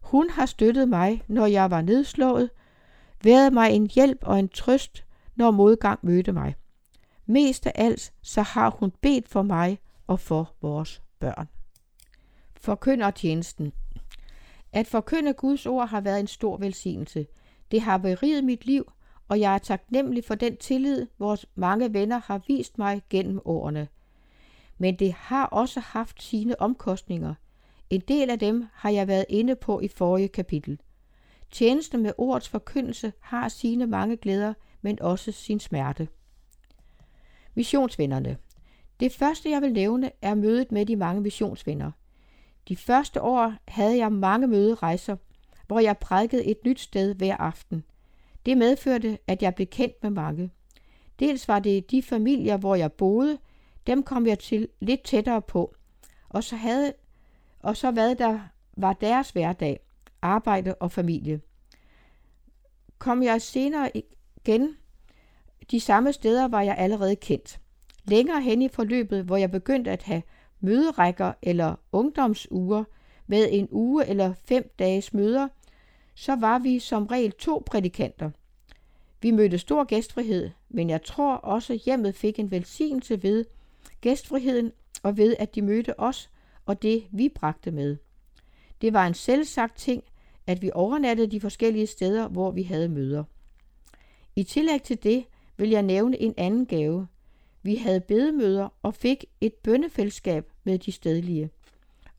[0.01, 2.51] Hun har støttet mig, når jeg var nedslået,
[3.25, 5.05] været mig en hjælp og en trøst,
[5.37, 6.55] når modgang mødte mig.
[7.27, 11.49] Mest af alt så har hun bedt for mig og for vores børn.
[12.65, 13.73] Forkynder tjenesten.
[14.73, 17.27] At forkynde Guds ord har været en stor velsignelse.
[17.71, 18.93] Det har beriget mit liv,
[19.29, 23.89] og jeg er taknemmelig for den tillid, vores mange venner har vist mig gennem årene.
[24.79, 27.35] Men det har også haft sine omkostninger.
[27.91, 30.81] En del af dem har jeg været inde på i forrige kapitel.
[31.51, 36.09] Tjenesten med ordets forkyndelse har sine mange glæder, men også sin smerte.
[37.55, 38.37] Missionsvennerne.
[39.01, 41.91] Det første, jeg vil nævne, er mødet med de mange missionsvenner.
[42.69, 45.17] De første år havde jeg mange møderejser,
[45.67, 47.85] hvor jeg prædikede et nyt sted hver aften.
[48.47, 50.51] Det medførte, at jeg blev kendt med mange.
[51.19, 53.39] Dels var det de familier, hvor jeg boede,
[53.87, 55.75] dem kom jeg til lidt tættere på.
[56.29, 56.93] Og så, havde,
[57.61, 58.41] og så hvad der
[58.77, 59.81] var deres hverdag,
[60.23, 61.41] arbejde og familie.
[62.99, 64.77] Kom jeg senere igen
[65.71, 67.61] de samme steder var jeg allerede kendt.
[68.05, 70.23] Længere hen i forløbet, hvor jeg begyndte at have
[70.63, 72.85] møderækker eller ungdomsuger
[73.27, 75.49] med en uge eller fem dages møder,
[76.15, 78.31] så var vi som regel to prædikanter.
[79.23, 83.45] Vi mødte stor gæstfrihed, men jeg tror også hjemmet fik en velsignelse ved
[84.01, 84.73] gæstfriheden
[85.03, 86.31] og ved, at de mødte os
[86.67, 87.97] og det, vi bragte med.
[88.81, 90.05] Det var en selvsagt ting,
[90.47, 93.25] at vi overnattede de forskellige steder, hvor vi havde møder.
[94.37, 95.25] I tillæg til det
[95.57, 97.07] vil jeg nævne en anden gave.
[97.63, 101.51] Vi havde bedemøder og fik et bønnefællesskab med de stedlige.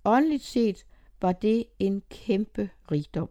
[0.05, 0.85] Åndeligt set
[1.21, 3.29] var det en kæmpe rigdom.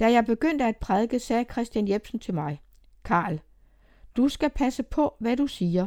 [0.00, 2.62] Da jeg begyndte at prædike, sagde Christian Jebsen til mig,
[3.04, 3.40] Karl,
[4.16, 5.86] du skal passe på, hvad du siger,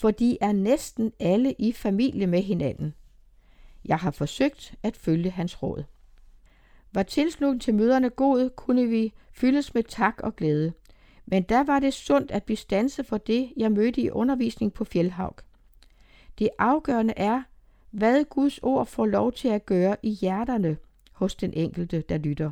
[0.00, 2.94] for de er næsten alle i familie med hinanden.
[3.84, 5.84] Jeg har forsøgt at følge hans råd.
[6.92, 10.72] Var tilslutningen til møderne god, kunne vi fyldes med tak og glæde.
[11.26, 14.84] Men der var det sundt at blive stanset for det, jeg mødte i undervisning på
[14.84, 15.36] Fjellhavg.
[16.38, 17.42] Det afgørende er,
[17.90, 20.76] hvad Guds ord får lov til at gøre i hjerterne
[21.12, 22.50] hos den enkelte, der lytter.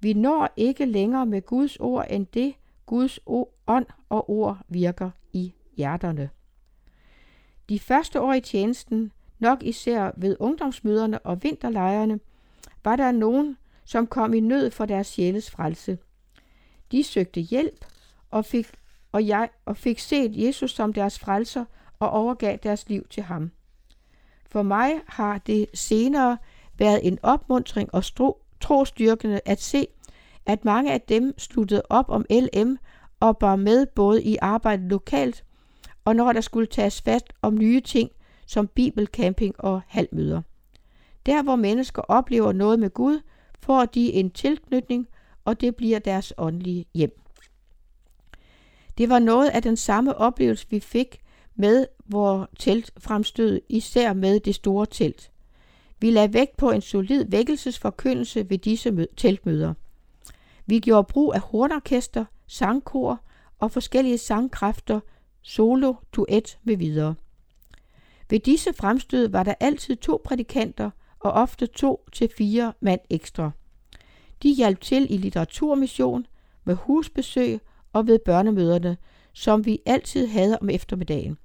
[0.00, 2.54] Vi når ikke længere med Guds ord end det,
[2.86, 3.20] Guds
[3.66, 6.30] ånd og ord virker i hjerterne.
[7.68, 12.20] De første år i tjenesten, nok især ved ungdomsmøderne og vinterlejrene,
[12.84, 15.98] var der nogen, som kom i nød for deres sjæles frelse.
[16.92, 17.84] De søgte hjælp
[18.30, 18.66] og fik,
[19.12, 21.64] og jeg, og fik set Jesus som deres frelser
[21.98, 23.50] og overgav deres liv til ham.
[24.46, 26.38] For mig har det senere
[26.78, 28.04] været en opmuntring og
[28.60, 29.86] trostyrkende at se,
[30.46, 32.78] at mange af dem sluttede op om LM
[33.20, 35.44] og var med både i arbejdet lokalt
[36.04, 38.10] og når der skulle tages fast om nye ting
[38.46, 40.42] som bibelcamping og halvmøder.
[41.26, 43.20] Der hvor mennesker oplever noget med Gud,
[43.60, 45.08] får de en tilknytning,
[45.44, 47.20] og det bliver deres åndelige hjem.
[48.98, 51.20] Det var noget af den samme oplevelse, vi fik
[51.54, 55.30] med vores telt fremstød, især med det store telt.
[56.00, 59.74] Vi lagde vægt på en solid vækkelsesforkyndelse ved disse teltmøder.
[60.66, 63.20] Vi gjorde brug af hornorkester, sangkor
[63.58, 65.00] og forskellige sangkræfter,
[65.42, 67.14] solo, duet med videre.
[68.30, 73.50] Ved disse fremstød var der altid to prædikanter og ofte to til fire mand ekstra.
[74.44, 76.26] De hjalp til i litteraturmission,
[76.64, 77.60] med husbesøg
[77.92, 78.96] og ved børnemøderne,
[79.32, 81.38] som vi altid havde om eftermiddagen.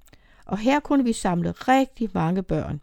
[0.45, 2.81] Og her kunne vi samle rigtig mange børn.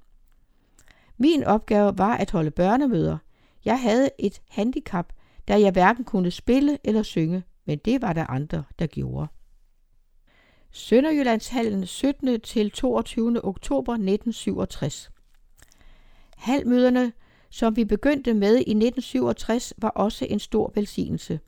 [1.19, 3.19] Min opgave var at holde børnemøder.
[3.65, 5.13] Jeg havde et handicap,
[5.49, 9.29] da jeg hverken kunne spille eller synge, men det var der andre, der gjorde.
[10.71, 12.41] Sønderjyllandshallen 17.
[12.41, 13.45] til 22.
[13.45, 15.11] oktober 1967.
[16.37, 17.13] Halmøderne,
[17.51, 21.41] som vi begyndte med i 1967, var også en stor velsignelse.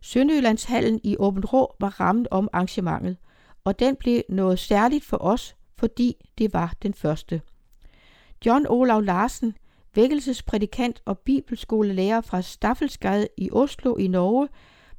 [0.00, 3.16] Sønderjyllandshallen i Åben Rå var rammet om arrangementet,
[3.64, 7.42] og den blev noget særligt for os, fordi det var den første.
[8.46, 9.56] John Olav Larsen,
[9.94, 14.48] vækkelsesprædikant og bibelskolelærer fra Staffelsgade i Oslo i Norge,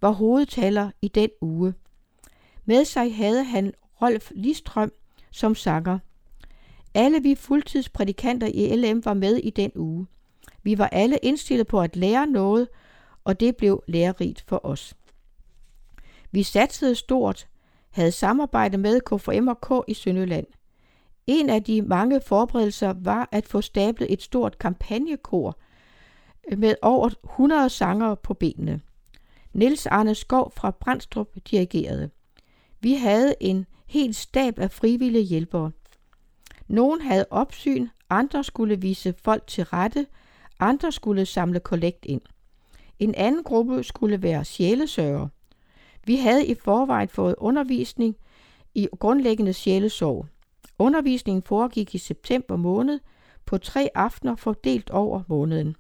[0.02, 1.74] var hovedtaler i den uge.
[2.66, 4.92] Med sig havde han Rolf Listrøm
[5.32, 6.00] som sanger.
[6.94, 10.08] Alle vi fuldtidsprædikanter i LM var med i den uge.
[10.64, 12.68] Vi var alle indstillet på at lære noget,
[13.24, 14.96] og det blev lærerigt for os.
[16.32, 17.48] Vi satsede stort,
[17.90, 20.46] havde samarbejde med KFM og K i Sønderland.
[21.28, 25.58] En af de mange forberedelser var at få stablet et stort kampagnekor
[26.52, 28.82] øh, med over 100 sanger på benene.
[29.54, 32.10] Niels Arne Skov fra Brandstrup dirigerede.
[32.80, 35.72] Vi havde en helt stab af frivillige hjælpere.
[36.68, 40.06] Nogen havde opsyn, andre skulle vise folk til rette,
[40.64, 42.22] andre skulle samle kollekt ind.
[43.00, 45.28] En anden gruppe skulle være sjælesørger.
[46.06, 48.16] Vi havde i forvejen fået undervisning
[48.76, 50.26] i grundlæggende sjælesorg.
[50.80, 53.00] Undervisningen foregik i september måned
[53.46, 55.76] på tre aftener fordelt over måneden.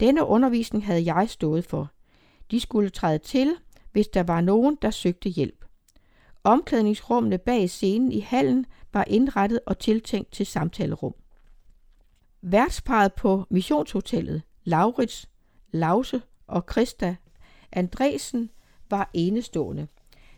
[0.00, 1.90] Denne undervisning havde jeg stået for.
[2.50, 3.56] De skulle træde til,
[3.92, 5.64] hvis der var nogen, der søgte hjælp.
[6.44, 11.14] Omklædningsrummene bag scenen i hallen var indrettet og tiltænkt til samtalerum.
[12.42, 15.28] Værtsparet på missionshotellet, Laurits,
[15.70, 17.16] Lause og Christa
[17.72, 18.50] Andresen,
[18.90, 19.88] var enestående.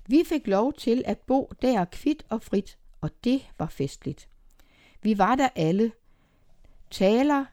[0.07, 4.29] Vi fik lov til at bo der kvit og frit, og det var festligt.
[5.03, 5.93] Vi var der alle.
[6.90, 7.45] Taler,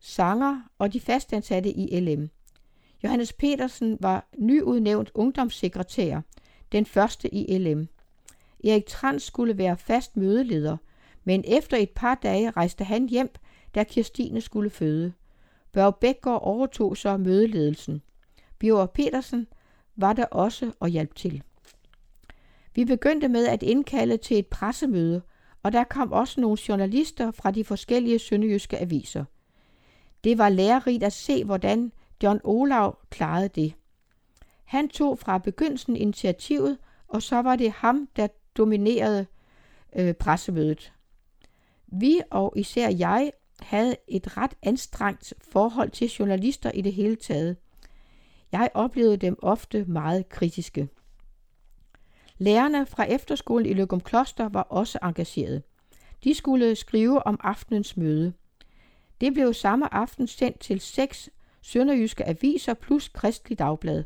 [0.00, 2.30] sanger og de fastansatte i LM.
[3.04, 6.20] Johannes Petersen var nyudnævnt ungdomssekretær,
[6.72, 7.88] den første i LM.
[8.64, 10.76] Erik Trans skulle være fast mødeleder,
[11.24, 13.30] men efter et par dage rejste han hjem,
[13.74, 15.12] da Kirstine skulle føde.
[15.72, 18.02] Børge Bækgaard overtog så mødeledelsen.
[18.58, 19.46] Bjørn Petersen
[19.96, 21.42] var der også og hjalp til.
[22.74, 25.22] Vi begyndte med at indkalde til et pressemøde,
[25.62, 29.24] og der kom også nogle journalister fra de forskellige sønderjyske aviser.
[30.24, 33.74] Det var lærerigt at se, hvordan John Olav klarede det.
[34.64, 39.26] Han tog fra begyndelsen initiativet, og så var det ham, der dominerede
[39.96, 40.92] øh, pressemødet.
[41.86, 47.56] Vi og især jeg havde et ret anstrengt forhold til journalister i det hele taget.
[48.52, 50.88] Jeg oplevede dem ofte meget kritiske.
[52.38, 55.62] Lærerne fra efterskolen i Løgum Kloster var også engagerede.
[56.24, 58.32] De skulle skrive om aftenens møde.
[59.20, 61.30] Det blev samme aften sendt til seks
[61.62, 64.04] sønderjyske aviser plus Kristelig Dagblad.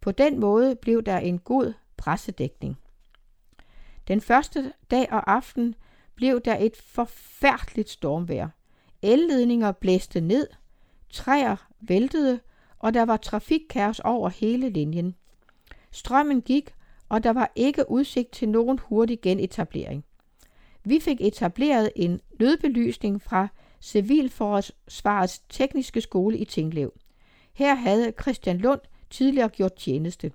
[0.00, 2.78] På den måde blev der en god pressedækning.
[4.08, 5.74] Den første dag og aften
[6.14, 8.48] blev der et forfærdeligt stormvejr.
[9.04, 10.46] Elledninger blæste ned,
[11.10, 12.40] træer væltede,
[12.78, 15.14] og der var trafikkaos over hele linjen.
[15.90, 16.74] Strømmen gik,
[17.08, 20.04] og der var ikke udsigt til nogen hurtig genetablering.
[20.84, 23.48] Vi fik etableret en nødbelysning fra
[23.80, 26.92] Civilforsvarets tekniske skole i Tinglev.
[27.52, 30.32] Her havde Christian Lund tidligere gjort tjeneste.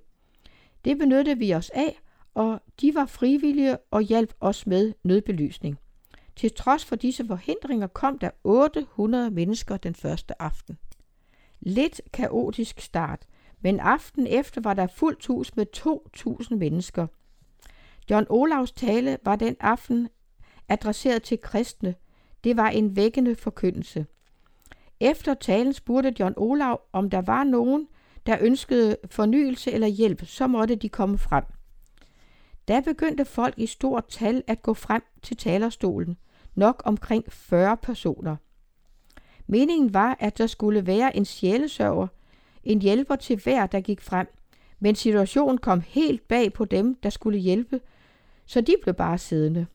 [0.84, 2.00] Det benyttede vi os af,
[2.34, 5.78] og de var frivillige og hjalp os med nødbelysning.
[6.40, 10.78] Til trods for disse forhindringer kom der 800 mennesker den første aften.
[11.60, 13.26] Lidt kaotisk start,
[13.60, 17.06] men aften efter var der fuldt hus med 2.000 mennesker.
[18.10, 20.08] John Olavs tale var den aften
[20.68, 21.94] adresseret til kristne.
[22.44, 24.06] Det var en vækkende forkyndelse.
[25.00, 27.88] Efter talen spurgte John Olav, om der var nogen,
[28.26, 31.44] der ønskede fornyelse eller hjælp, så måtte de komme frem.
[32.68, 36.16] Da begyndte folk i stort tal at gå frem til talerstolen,
[36.54, 38.36] nok omkring 40 personer.
[39.46, 42.06] Meningen var, at der skulle være en sjælesørger,
[42.64, 44.26] en hjælper til hver, der gik frem,
[44.80, 47.80] men situationen kom helt bag på dem, der skulle hjælpe,
[48.46, 49.66] så de blev bare siddende.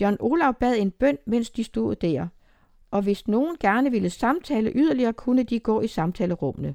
[0.00, 2.28] John Olav bad en bøn, mens de stod der,
[2.90, 6.74] og hvis nogen gerne ville samtale yderligere, kunne de gå i samtalerummene.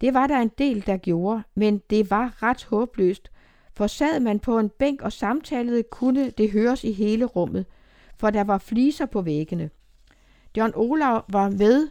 [0.00, 3.30] Det var der en del, der gjorde, men det var ret håbløst,
[3.78, 7.66] for sad man på en bænk og samtalede, kunne det høres i hele rummet,
[8.16, 9.70] for der var fliser på væggene.
[10.56, 11.88] John Olav var med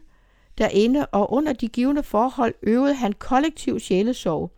[0.57, 4.51] derinde, og under de givende forhold øvede han kollektiv sjælesorg,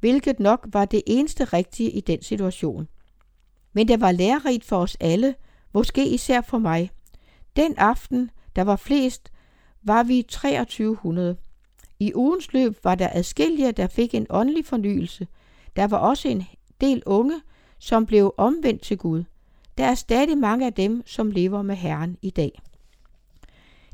[0.00, 2.88] hvilket nok var det eneste rigtige i den situation.
[3.72, 5.34] Men det var lærerigt for os alle,
[5.72, 6.90] måske især for mig.
[7.56, 9.32] Den aften, der var flest,
[9.82, 11.36] var vi 2300.
[11.98, 15.26] I ugens løb var der adskillige, der fik en åndelig fornyelse.
[15.76, 16.46] Der var også en
[16.80, 17.40] del unge,
[17.78, 19.24] som blev omvendt til Gud.
[19.78, 22.60] Der er stadig mange af dem, som lever med Herren i dag.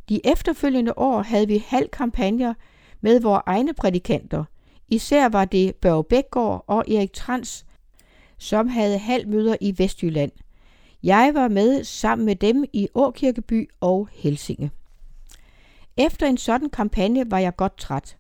[0.09, 2.55] De efterfølgende år havde vi halv kampagner
[3.01, 4.45] med vores egne prædikanter.
[4.89, 7.67] Især var det Børge Bækgaard og Erik Trans,
[8.39, 10.33] som havde halvmøder i Vestjylland.
[11.03, 14.71] Jeg var med sammen med dem i Åkirkeby og Helsinge.
[15.97, 18.17] Efter en sådan kampagne var jeg godt træt.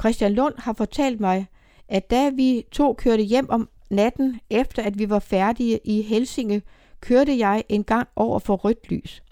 [0.00, 1.46] Christian Lund har fortalt mig,
[1.88, 6.62] at da vi to kørte hjem om natten, efter at vi var færdige i Helsinge,
[7.00, 9.22] kørte jeg en gang over for rødt lys.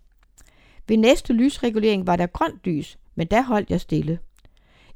[0.89, 4.19] Ved næste lysregulering var der grønt lys, men der holdt jeg stille.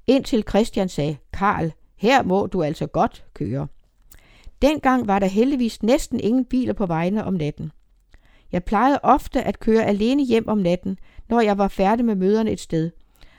[0.07, 3.67] Indtil Christian sagde, Karl, her må du altså godt køre.
[4.63, 7.73] Dengang var der heldigvis næsten ingen biler på vejene om natten.
[8.53, 10.99] Jeg plejede ofte at køre alene hjem om natten,
[11.29, 12.91] når jeg var færdig med møderne et sted,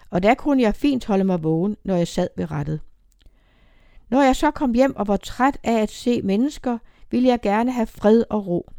[0.09, 2.79] og der kunne jeg fint holde mig vågen, når jeg sad ved rettet.
[4.09, 6.77] Når jeg så kom hjem og var træt af at se mennesker,
[7.11, 8.69] ville jeg gerne have fred og ro.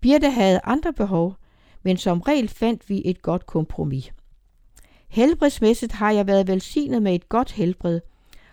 [0.00, 1.36] Birte havde andre behov,
[1.82, 4.12] men som regel fandt vi et godt kompromis.
[5.08, 8.00] Helbredsmæssigt har jeg været velsignet med et godt helbred,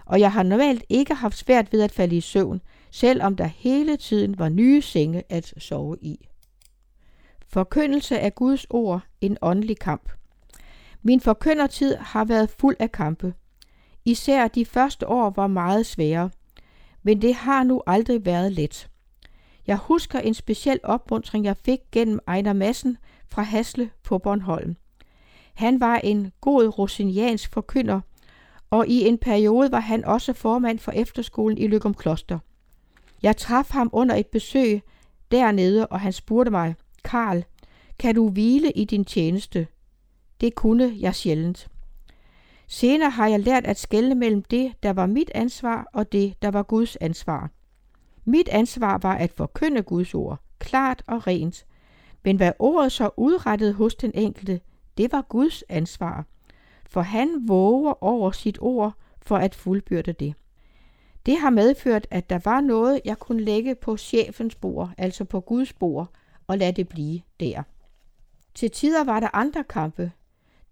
[0.05, 3.97] og jeg har normalt ikke haft svært ved at falde i søvn, selvom der hele
[3.97, 6.27] tiden var nye senge at sove i.
[7.47, 10.11] Forkyndelse af Guds ord en åndelig kamp.
[11.01, 13.33] Min forkyndertid har været fuld af kampe.
[14.09, 16.29] Især de første år var meget svære,
[17.03, 18.89] men det har nu aldrig været let.
[19.67, 22.97] Jeg husker en speciel opmuntring, jeg fik gennem Ejner Madsen
[23.31, 24.75] fra Hasle på Bornholm.
[25.53, 28.01] Han var en god rosiniansk forkynder,
[28.69, 32.39] og i en periode var han også formand for efterskolen i Lykum Kloster.
[33.23, 34.81] Jeg traf ham under et besøg
[35.31, 37.43] dernede, og han spurgte mig, Karl,
[37.99, 39.67] kan du hvile i din tjeneste?
[40.41, 41.69] Det kunne jeg sjældent.
[42.71, 46.51] Senere har jeg lært at skelne mellem det, der var mit ansvar, og det, der
[46.51, 47.49] var Guds ansvar.
[48.25, 51.65] Mit ansvar var at forkynde Guds ord, klart og rent.
[52.23, 54.61] Men hvad ordet så udrettede hos den enkelte,
[54.97, 56.25] det var Guds ansvar.
[56.89, 60.33] For han våger over sit ord for at fuldbyrde det.
[61.25, 65.39] Det har medført, at der var noget, jeg kunne lægge på chefens bord, altså på
[65.39, 66.07] Guds bord,
[66.47, 67.63] og lade det blive der.
[68.55, 70.11] Til tider var der andre kampe.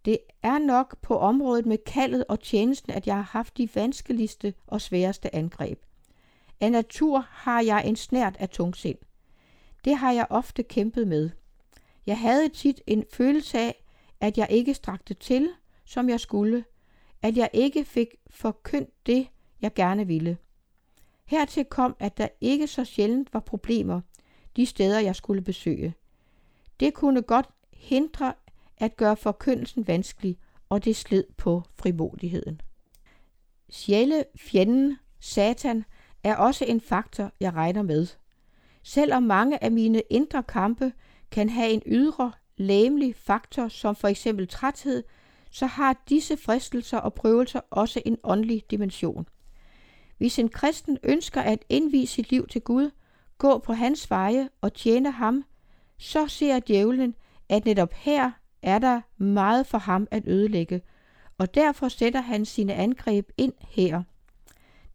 [0.07, 4.53] Det er nok på området med kaldet og tjenesten, at jeg har haft de vanskeligste
[4.67, 5.83] og sværeste angreb.
[6.59, 8.97] Af natur har jeg en snært af tungsind.
[9.85, 11.29] Det har jeg ofte kæmpet med.
[12.05, 13.83] Jeg havde tit en følelse af,
[14.19, 15.49] at jeg ikke strakte til,
[15.85, 16.63] som jeg skulle,
[17.21, 19.27] at jeg ikke fik forkyndt det,
[19.61, 20.37] jeg gerne ville.
[21.25, 24.01] Hertil kom, at der ikke så sjældent var problemer
[24.55, 25.93] de steder, jeg skulle besøge.
[26.79, 28.33] Det kunne godt hindre
[28.77, 30.37] at gøre forkyndelsen vanskelig,
[30.69, 32.61] og det sled på frimodigheden.
[33.69, 35.85] Sjæle, fjenden, satan,
[36.23, 38.07] er også en faktor, jeg regner med.
[38.83, 40.93] Selvom mange af mine indre kampe
[41.31, 45.03] kan have en ydre, læmelig faktor, som for eksempel træthed,
[45.51, 49.27] så har disse fristelser og prøvelser også en åndelig dimension.
[50.17, 52.91] Hvis en kristen ønsker at indvise sit liv til Gud,
[53.37, 55.43] gå på hans veje og tjene ham,
[55.97, 57.15] så ser djævlen,
[57.49, 58.31] at netop her
[58.67, 60.81] er der meget for ham at ødelægge,
[61.37, 64.03] og derfor sætter han sine angreb ind her.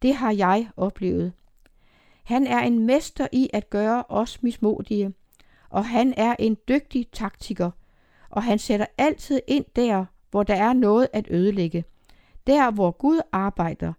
[0.01, 1.33] Det har jeg oplevet.
[2.23, 5.13] Han er en mester i at gøre os mismodige,
[5.69, 7.71] og han er en dygtig taktiker,
[8.29, 11.83] og han sætter altid ind der, hvor der er noget at ødelægge.
[12.47, 13.93] Der, hvor Gud arbejder,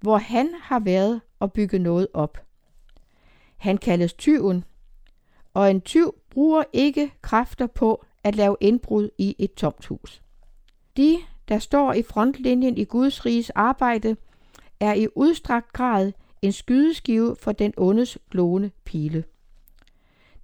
[0.00, 2.38] hvor han har været og bygget noget op.
[3.56, 4.64] Han kaldes tyven,
[5.54, 10.22] og en tyv bruger ikke kræfter på at lave indbrud i et tomt hus.
[10.96, 11.18] De,
[11.48, 14.16] der står i frontlinjen i Guds riges arbejde,
[14.80, 16.12] er i udstrakt grad
[16.42, 19.24] en skydeskive for den ondes glående pile.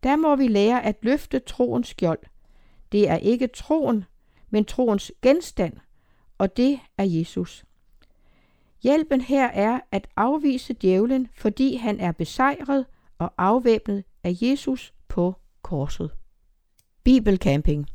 [0.02, 2.18] Der må vi lære at løfte troens skjold.
[2.92, 4.04] Det er ikke troen,
[4.50, 5.72] men troens genstand,
[6.38, 7.64] og det er Jesus.
[8.82, 12.86] Hjælpen her er at afvise djævlen, fordi han er besejret
[13.18, 16.10] og afvæbnet af Jesus på korset.
[17.06, 17.86] Bibelcamping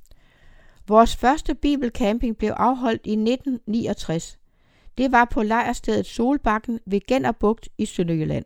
[0.88, 4.40] Vores første bibelcamping blev afholdt i 1969.
[4.98, 8.46] Det var på lejrstedet Solbakken ved Gennerbugt i Sønderjylland.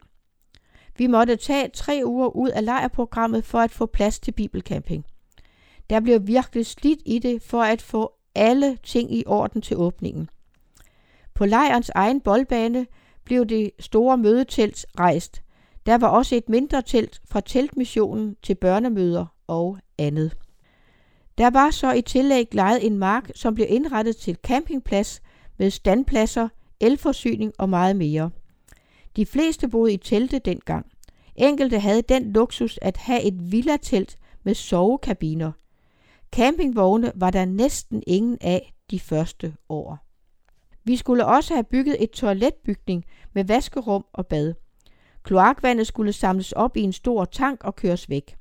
[0.97, 5.05] Vi måtte tage tre uger ud af lejrprogrammet for at få plads til bibelcamping.
[5.89, 10.30] Der blev virkelig slidt i det for at få alle ting i orden til åbningen.
[11.34, 12.88] På lejrens egen boldbane
[13.24, 15.43] blev det store mødetelt rejst.
[15.86, 20.36] Der var også et mindre telt fra teltmissionen til børnemøder og andet.
[21.38, 25.21] Der var så i tillæg lejet en mark, som blev indrettet til campingplads
[25.57, 28.29] med standpladser, elforsyning og meget mere.
[29.15, 30.86] De fleste boede i telte dengang.
[31.36, 35.51] Enkelte havde den luksus at have et villatelt med sovekabiner.
[36.31, 39.99] Campingvogne var der næsten ingen af de første år.
[40.83, 44.53] Vi skulle også have bygget et toiletbygning med vaskerum og bad.
[45.23, 48.36] Kloakvandet skulle samles op i en stor tank og køres væk.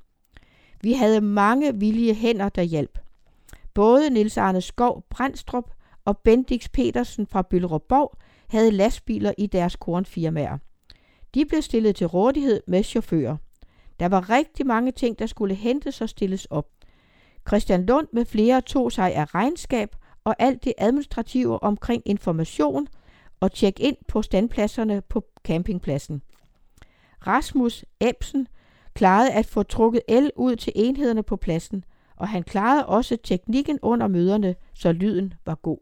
[0.85, 2.99] Vi havde mange villige hænder, der hjalp.
[3.73, 5.71] Både Nils Arne Skov Brandstrup
[6.05, 8.17] og Bendix Petersen fra Byllerborg
[8.47, 10.57] havde lastbiler i deres kornfirmaer.
[11.33, 13.37] De blev stillet til rådighed med chauffører.
[13.99, 16.67] Der var rigtig mange ting, der skulle hentes og stilles op.
[17.47, 22.87] Christian Lund med flere tog sig af regnskab og alt det administrative omkring information
[23.39, 26.21] og tjek ind på standpladserne på campingpladsen.
[27.27, 28.47] Rasmus Ebsen
[28.95, 31.83] klarede at få trukket el ud til enhederne på pladsen,
[32.15, 35.77] og han klarede også teknikken under møderne, så lyden var god.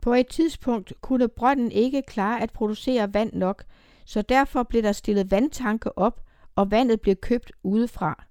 [0.00, 3.64] På et tidspunkt kunne brønden ikke klare at producere vand nok,
[4.04, 6.20] så derfor blev der stillet vandtanke op,
[6.56, 8.24] og vandet blev købt udefra.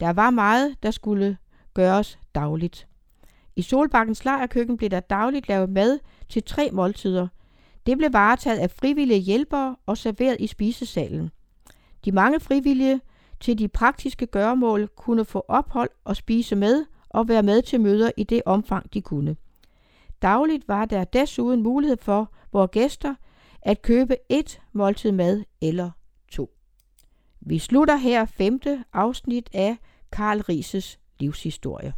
[0.00, 1.38] Der var meget, der skulle
[1.74, 2.88] gøres dagligt.
[3.56, 5.98] I Solbakkens lejrkøkken blev der dagligt lavet mad
[6.28, 7.28] til tre måltider.
[7.86, 11.30] Det blev varetaget af frivillige hjælpere og serveret i spisesalen.
[12.04, 13.00] De mange frivillige
[13.40, 18.10] til de praktiske gøremål kunne få ophold og spise med og være med til møder
[18.16, 19.36] i det omfang, de kunne.
[20.22, 23.14] Dagligt var der desuden mulighed for vores gæster
[23.62, 25.90] at købe et måltid mad eller
[26.30, 26.50] to.
[27.40, 29.76] Vi slutter her femte afsnit af
[30.12, 31.92] Karl Rises livshistorie.